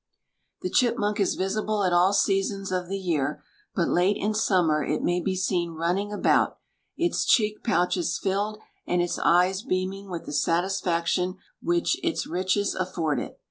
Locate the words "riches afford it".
12.25-13.39